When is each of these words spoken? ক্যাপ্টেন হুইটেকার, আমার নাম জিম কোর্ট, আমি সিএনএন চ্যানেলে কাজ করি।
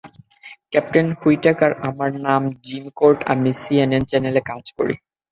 ক্যাপ্টেন 0.71 1.07
হুইটেকার, 1.19 1.71
আমার 1.89 2.09
নাম 2.27 2.41
জিম 2.63 2.85
কোর্ট, 2.99 3.19
আমি 3.33 3.49
সিএনএন 3.61 4.03
চ্যানেলে 4.09 4.41
কাজ 4.49 4.65
করি। 4.77 4.95